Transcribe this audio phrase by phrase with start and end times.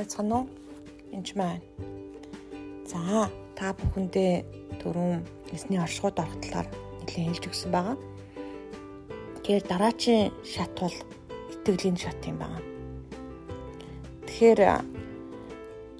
[0.00, 0.46] байцгаана уу?
[1.12, 1.64] Энд маань.
[2.88, 4.32] За, та бүхэндээ
[4.80, 5.20] дөрөв
[5.52, 6.68] эсний оршихуйд орох талаар
[7.04, 7.96] нэлээд хэлж өгсөн байгаа.
[9.44, 10.96] Тэгэхээр дараачийн шат бол
[11.52, 12.64] итгэлийн шат юм байна.
[14.24, 14.60] Тэгэхээр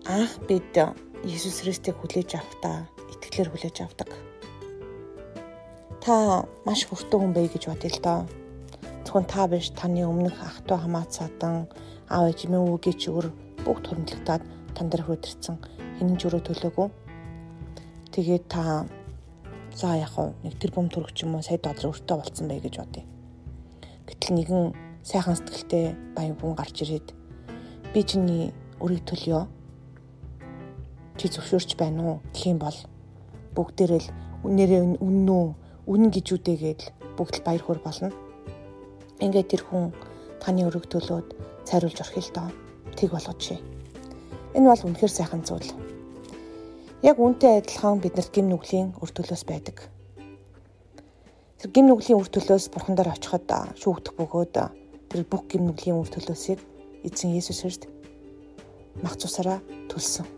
[0.09, 0.73] анх бид
[1.21, 4.11] Иесус Христийг хүлээж авахдаа итгэлээр хүлээж авдаг.
[6.01, 8.21] Та маш хүртэн хүн бай гэж бодъё л доо.
[9.05, 11.69] Зөвхөн та биш таны өмнөх ах トゥ хамаацаадан
[12.09, 13.27] аав ээжмээ үгээ чигүр
[13.67, 14.43] бүгд хөрөнгөлөгдөд
[14.77, 15.57] тан дээр хөдөрцөн
[15.99, 16.89] хинэн жөрөө төлөөгүй.
[18.15, 18.87] Тэгээд та
[19.75, 22.61] за яг хуу нэг тэр бом төрөх ч юм уу сая доллар өртөө болцсон бай
[22.61, 23.05] гэж бодъё.
[24.07, 27.15] Гэтэл нэгэн сайхан сэтгэлтэй баян хүн гарч ирээд
[27.95, 29.47] би чиний өрийг төлөё.
[31.19, 32.79] Чи зөвшөөрч байна уу гэх юм бол
[33.55, 34.09] бүгдээрээ л
[34.47, 35.47] үнээрээ үнэн үү
[35.87, 36.83] үнэн гэж үдээгээд
[37.17, 38.11] бүгд л баяр хөөр болно.
[39.21, 39.93] Ингээд тэр хүн
[40.41, 41.29] таны өрөг төлөөд
[41.69, 42.49] цайруулж орхиё л доо.
[43.01, 43.57] Тэг болгож.
[44.53, 45.73] Энэ бол үнэхээр сайхан зүйл.
[47.01, 49.89] Яг үнтэй адилхан биднэрт гим нүглийн үр төлөөс байдаг.
[51.57, 53.49] Тэр гим нүглийн үр төлөөс бурхан дээр очиход
[53.81, 54.57] шүүгдэх бөгөөд
[55.09, 56.61] тэр бүх гим нүглийн үр төлөөсийг
[57.09, 57.89] эзэн Есүс Христ
[59.01, 60.29] мах цусараа төлсөн.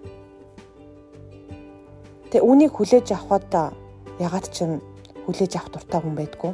[2.30, 3.74] Тэ үнийг хүлээж авахад
[4.22, 4.70] ягаад ч
[5.26, 6.52] хүлээж авах дуртай хүн байдгүй.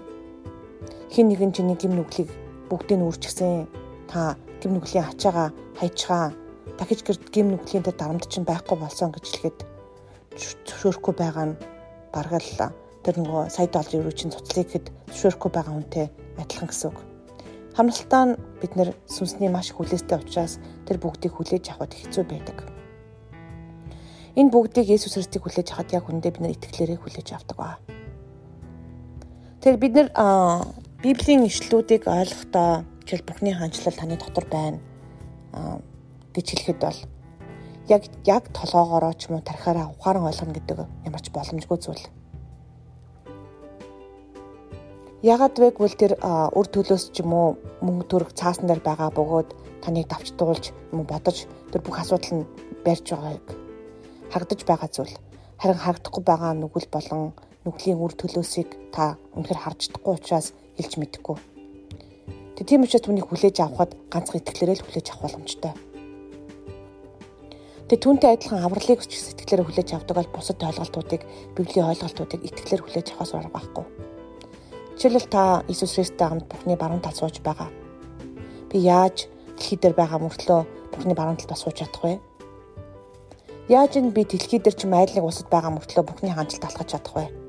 [1.12, 2.32] Хин нэгэн чиний гим нүглийг
[2.72, 3.68] бүгдийг нь үрчгсэн
[4.10, 6.32] та гим нүглийн ачаага хайчгаа
[6.78, 9.58] дахиж гим нүглийн дээр дарамт чинь байхгүй болсон гэж хэлэхэд
[10.66, 11.58] зөвшөөрөхгүй байгаа нь
[12.12, 12.72] бараг л
[13.04, 16.98] тэр нөгөө сая долларын өрөө чинь цуцлыг хэд зөвшөөрөхгүй байгаа хүнтэй адилхан гэсэн үг.
[17.76, 22.58] Хамралтаа нь бид нэр сүнсний маш хүлээстэй учраас тэр бүгдийг хүлээж авахд хэцүү байдаг.
[24.34, 27.78] Энэ бүгдийг Есүс Христийг хүлээж авахд яг үндэ бид нар итгэлээрээ хүлээж авдаг ба.
[29.62, 30.08] Тэгэхээр бид нар
[31.02, 34.78] Библийн ишлүүдийг ойлгохдоо жишээл Бурхны хаанчлал таны дотор байна
[36.36, 36.98] гэж хэлэхэд бол
[37.88, 42.04] яг яг толгоогоороо ч юм уу тархаараа ухаан ойлгоно гэдэг ямар ч боломжгүй зүйл.
[45.24, 46.12] Ягаад вэ гэвэл тэр
[46.52, 51.48] үр төлөөс ч юм уу мөнгө төрөх цаасан дээр байгаа бөгөөд таныг давчдуулж юм бодож
[51.72, 52.48] тэр бүх асуудал нь
[52.84, 53.46] барьж байгааг
[54.28, 55.16] харагдаж байгаа зүйл.
[55.56, 57.32] Харин харагдахгүй байгаа нүгэл болон
[57.64, 61.57] нүглийн үр төлөөсийг та үнэхээр харж чадахгүй учраас хэлж мэдэхгүй.
[62.58, 65.78] Тэг тийм учраас түүнийг хүлээж авахд ганцхан итгэлээрээ л хүлээж авах боломжтой.
[67.86, 71.22] Тэгээ түүнтэй адилхан авралыг ч сэтгэлээр хүлээж авдаг бол бусад ойлголтуудыг
[71.54, 73.86] библийн ойлголтуудыг итгэлээр хүлээж авахаас арга байхгүй.
[74.98, 77.70] Жишээлбэл та Иесус Христтэй хамт Бурхны баруун талд сууж байгаа.
[78.74, 80.60] Би яаж дэлхий дээр байгаа мөртлөө
[80.90, 82.18] Бурхны баруун талд сууж чадах вэ?
[83.70, 87.47] Яаж энэ би дэлхий дээр ч айлныг усад байгаа мөртлөө Бурхны хаанчлалд алхаж чадах вэ?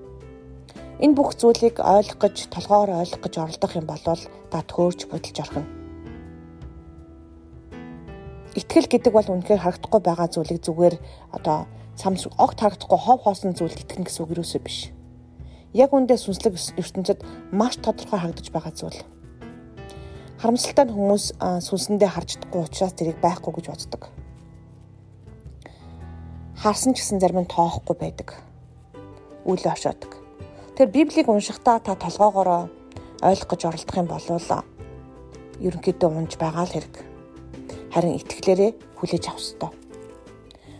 [0.99, 5.79] Энэ бүх зүйлийг ойлгох гэж, толгоор ойлгох гэж оролдох юм бол та төөрч бодолж орхино
[8.59, 10.95] Итгэл гэдэг бол үнэхээр харагдахгүй байгаа зүйлийг зүгээр
[11.31, 14.91] одоо самс огт харагдахгүй хов хоосон зүйлд итгэнэ гэсэн үг юусоо биш.
[15.71, 17.23] Яг үндэ сүнслэг ертөнцид
[17.55, 18.99] маш тодорхой харагдаж байгаа зүйл.
[20.43, 24.01] Харамсалтай нь хүмүүс сүнсэндээ харж чадахгүй учраас тэрийг байхгүй гэж боддог.
[26.59, 28.43] Харсан ч гэсэн зарим нь тоохгүй байдаг.
[29.47, 30.18] Үл ошоодог.
[30.79, 32.69] Тэр Библийг уншихдаа та толгоогоороо
[33.19, 34.23] ойлгох гэж оролдох юм бол
[35.59, 36.95] ерөнхийдөө унж байгаа л хэрэг
[37.91, 39.71] харин итгэлээрээ хүлээж авах ёстой.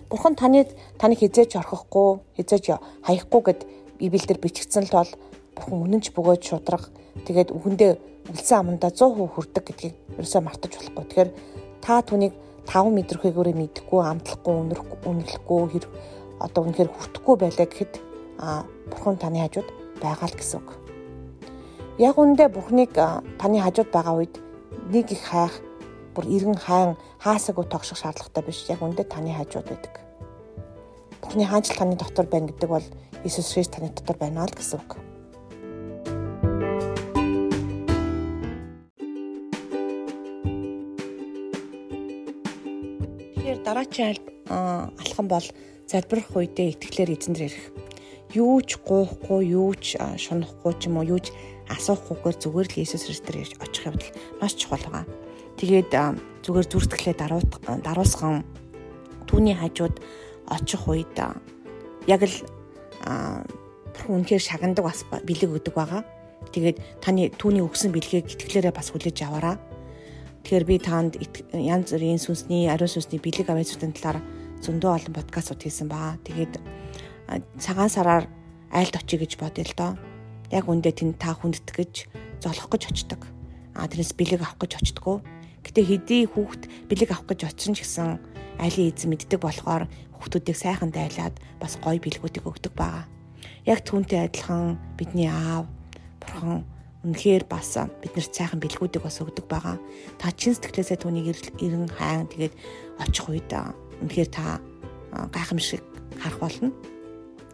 [0.08, 0.64] Бурхан таны
[0.96, 3.62] таны хизээч орхихгүй, хизээч хаяхгүй гэд
[4.00, 5.12] Библиэлд бичигдсэн л бол
[5.60, 6.88] Бурхан үнэнч бөгөөд шудраг
[7.28, 7.92] тэгээд үгэндээ
[8.32, 11.04] үлсэн амандаа 100% хүрдэг гэдгийг ерөөсөө мартаж болохгүй.
[11.12, 11.30] Тэгэхээр
[11.84, 12.40] та түүнийг
[12.72, 14.54] 5 мэдрхэгүүрээ мэдхгүй, амтлахгүй,
[15.12, 15.86] үнэрлэхгүй хэр
[16.40, 17.94] одоо үнэхээр хүртэхгүй байлаа гэхэд
[18.40, 20.70] а Бурхан таны хажууд байгаа л гэсэн үг.
[22.00, 22.96] Яг үндэ Бурханыг
[23.38, 24.36] таны хажууд байгаа үед
[24.88, 25.60] нэг их хайх
[26.16, 28.66] бүр иргэн хаан хаасаагүй тогших шаардлагатай биш.
[28.72, 30.00] Яг үндэ таны хажууд байдаг.
[31.22, 32.88] Бурхны хаанчл таны дотор байна гэдэг бол
[33.24, 34.96] Иесус Христ таны дотор байна л гэсэн үг.
[43.36, 44.18] Тэгэхээр дараачийн
[44.50, 45.46] алхам бол
[45.86, 47.66] залбирах үедээ итгэлээр эзэн дээр ирэх.
[48.34, 51.34] Юу ч гоохгүй, юу ч шунахгүй ч юм уу, юу ч
[51.70, 55.06] асуухгүйгээр зүгээр л Иесус Христ дээр ирж очих явдал маш чухал байгаа.
[55.58, 55.92] Тэгээд
[56.46, 57.16] зүгээр зүртгэлээ
[57.82, 58.46] даруусган
[59.26, 59.98] түүний хажууд
[60.46, 61.18] очих үед
[62.06, 62.38] яг л
[64.00, 66.02] бурхан үнэхээр шагнадаг бас бэлэг өгдөг байгаа.
[66.54, 69.58] Тэгээд таны түүний өгсөн бэлгийг итгэлээрээ бас хүлээж аваараа.
[70.46, 71.14] Тэгэхээр би таанд
[71.54, 74.24] янз бүрийн сүнсний, ариун сүнсний бэлэг аваачдын талаар
[74.64, 76.16] зөндөө олон подкастууд хийсэн баа.
[76.24, 76.58] Тэгээд
[77.62, 78.26] цагаан сараар
[78.74, 79.92] айлд очие гэж бодъё л доо.
[80.50, 82.10] Яг үндэ тэнд та хүндэтгэж,
[82.42, 83.22] золох гэж очдог.
[83.78, 85.22] А тэрнээс бэлэг авах гэж очдгоо
[85.64, 88.18] Гэтэ хэдий хүүхд бэлэг авах гэж очин ч гэсэн
[88.58, 93.06] алийг эзэн мэддэг болохоор хүүхдүүдийг сайхан дайлаад бас гоё бэлгүүдийг өгдөг байгаа.
[93.68, 95.68] Яг түүнтэй адилхан бидний аав
[96.24, 96.64] бурхан
[97.04, 99.76] үнэхээр бас биднэрт сайхан бэлгүүдийг бас өгдөг байгаа.
[100.16, 102.56] Та чин сэтгэлээсээ түүнийг эрен хаан тэгээд
[103.04, 103.52] очих үед
[104.00, 104.64] үнэхээр та
[105.12, 105.84] гайхамшиг
[106.24, 106.72] харах болно.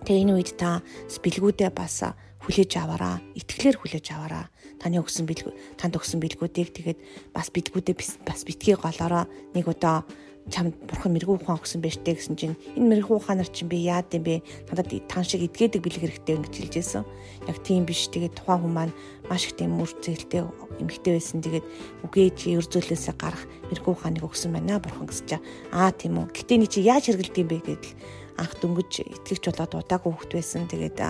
[0.05, 2.05] Тэгээ энэ үед та бэлгүүдээ бас
[2.45, 4.45] хүлээж аваараа, итгэлээр хүлээж аваараа.
[4.77, 6.99] Таны өгсөн бэлгүү, танд өгсөн бэлгүүдийг тэгээд
[7.33, 9.25] бас бэлгүүдээ бас битгий голоороо
[9.57, 10.05] нэг удаа
[10.49, 14.13] чамд бурхан мэрэгүү ухаан өгсөн байж тээ гэсэн чинь энэ мэрэгүү ухаанаар чинь би яад
[14.13, 14.45] юм бэ?
[14.69, 17.03] Надад тан шиг эдгээдэг бэлэг хэрэгтэй ингэж хэлжсэн.
[17.49, 18.05] Яг тийм биш.
[18.13, 18.93] Тэгээд тухайн хүн маань
[19.25, 20.45] маш их тийм үр зээлтэй
[20.77, 21.41] эмгтэй байсан.
[21.41, 21.65] Тэгээд
[22.05, 23.43] үгээ чи өрзөөлөөсөө гарах
[23.73, 25.41] мэрэгүү ухааныг өгсөн байна бурхан чаа.
[25.73, 26.29] Аа тийм үү.
[26.29, 27.97] Гэтэ ни чи яаж хэрэгэлдэг юм бэ гэдэл
[28.37, 30.69] анх дөнгөж итгэвч болоод удаагүй хөвгт байсан.
[30.69, 31.01] Тэгээд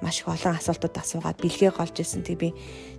[0.00, 2.24] маш их олон асуултууд асуугаад бэлгээ голж исэн.
[2.24, 2.48] Тэг би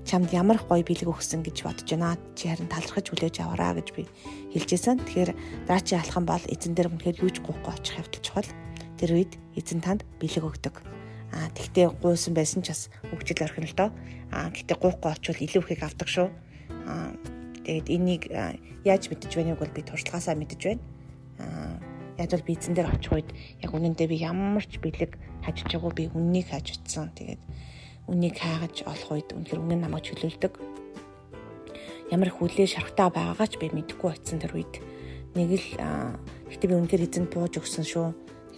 [0.06, 2.18] чамд ямар гоё бэлэг өгсөн гэж бодож байна.
[2.38, 4.06] Чи харин талархаж хүлээж аваараа гэж би
[4.54, 5.02] хэлжсэн.
[5.02, 5.32] Тэгэхээр
[5.66, 8.50] дараа чи алхам бол эзэн дээр үнэхээр юуж гоохгүй очих явдал чухал.
[9.02, 10.76] Тэр үед эзэн танд бэлэг өгдөг.
[11.34, 13.90] Аа тэгтээ гуйсан байсан ч бас өгчл орхино л доо.
[14.30, 16.28] Аа гэтээ гоохгүй очвол илүү ихийг авдаг шүү.
[16.86, 17.18] Аа
[17.66, 18.24] тэгээд энийг
[18.86, 20.84] яаж мэдэж байгааг бол би туршлагаасаа мэдэж байна.
[22.18, 23.30] Яг бол би эзэн дээр очих үед
[23.64, 25.16] яг үнэндээ би ямар ч бэлэг
[25.46, 27.12] хажиж байгаагүй би үннийг хайж утсан.
[27.16, 27.42] Тэгээд
[28.12, 30.54] үннийг хайгаж олох үед үнэхэр үнэн намайг чөлөөлдөг.
[32.12, 34.84] Ямар хүлээ шарахтаа байгаагаа ч би мэдэхгүй очисон тэр үед
[35.40, 35.68] нэг л
[36.52, 38.08] гэхдээ би үнэхээр эзэнд бууж өгсөн шүү.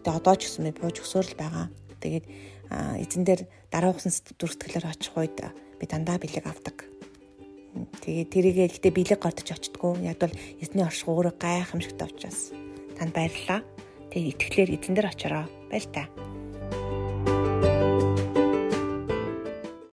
[0.01, 1.65] Гэтэ одоо ч гэсэн би бууж өгсөөр л байгаа.
[2.01, 2.25] Тэгээд
[2.73, 4.09] эзэн дээр дараахан
[4.41, 5.37] дүрсгэлээр очих үед
[5.77, 6.89] би дандаа бэлэг авдаг.
[8.01, 10.01] Тэгээд тэрийгээ гэхдээ бэлэг гортож очтдгоо.
[10.01, 12.62] Яг бол эзний орших өөрөө гайхамшигтай учраас
[13.03, 13.59] танд баярлалаа.
[14.15, 15.45] Тэгээд итгэлээр эзэн дээр очороо.
[15.67, 16.07] Баяр таа.